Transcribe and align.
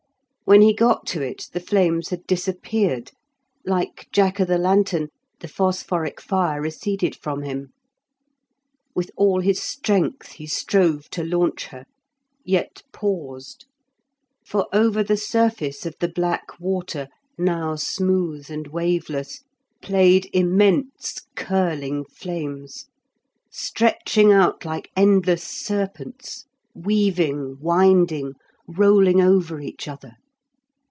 When 0.43 0.61
he 0.61 0.73
got 0.73 1.05
to 1.07 1.21
it 1.21 1.47
the 1.53 1.61
flames 1.61 2.09
had 2.09 2.27
disappeared; 2.27 3.11
like 3.65 4.09
Jack 4.11 4.37
o' 4.41 4.43
the 4.43 4.57
lantern, 4.57 5.07
the 5.39 5.47
phosphoric 5.47 6.19
fire 6.19 6.59
receded 6.61 7.15
from 7.15 7.43
him. 7.43 7.69
With 8.93 9.11
all 9.15 9.39
his 9.39 9.61
strength 9.63 10.33
he 10.33 10.45
strove 10.47 11.09
to 11.11 11.23
launch 11.23 11.67
her, 11.67 11.85
yet 12.43 12.83
paused, 12.91 13.65
for 14.45 14.67
over 14.73 15.01
the 15.05 15.15
surface 15.15 15.85
of 15.85 15.95
the 16.01 16.09
black 16.09 16.59
water, 16.59 17.07
now 17.37 17.75
smooth 17.77 18.49
and 18.49 18.67
waveless, 18.67 19.45
played 19.81 20.29
immense 20.33 21.21
curling 21.37 22.03
flames, 22.03 22.87
stretching 23.49 24.33
out 24.33 24.65
like 24.65 24.91
endless 24.97 25.45
serpents, 25.47 26.43
weaving, 26.75 27.55
winding, 27.61 28.33
rolling 28.67 29.21
over 29.21 29.61
each 29.61 29.87
other. 29.87 30.17